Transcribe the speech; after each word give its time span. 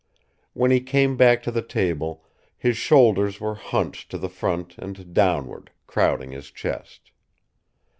When 0.53 0.71
he 0.71 0.79
came 0.79 1.15
back 1.15 1.43
to 1.43 1.51
the 1.51 1.61
table, 1.61 2.23
his 2.57 2.75
shoulders 2.75 3.39
were 3.39 3.53
hunched 3.53 4.09
to 4.09 4.17
the 4.17 4.29
front 4.29 4.73
and 4.79 5.13
downward, 5.13 5.69
crowding 5.85 6.31
his 6.31 6.49
chest. 6.49 7.11